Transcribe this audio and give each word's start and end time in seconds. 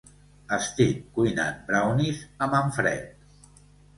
Estic 0.55 1.03
cuinant 1.17 1.59
brownies 1.67 2.23
amb 2.47 2.57
en 2.61 2.75
Fred. 2.81 3.63